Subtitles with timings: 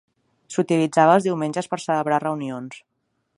[0.53, 2.81] S"utilitzava els diumenges per celebrar reunions.